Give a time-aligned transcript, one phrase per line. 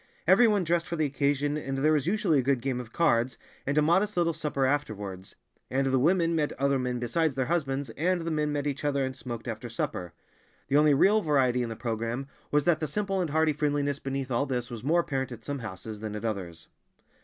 [0.25, 3.77] Everyone dressed for the occasion, and there was usually a good game of cards, and
[3.77, 5.35] a modest little supper afterwards,
[5.69, 9.05] and the women met other men besides their husbands, and the men met each other
[9.05, 10.11] and smoked after supper.
[10.69, 14.31] The only real variety in the programme was that the simple and hearty friendliness beneath
[14.31, 16.67] all this was more apparent at some houses than at others.